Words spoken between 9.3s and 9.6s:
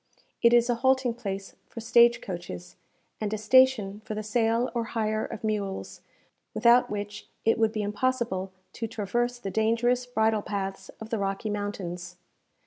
the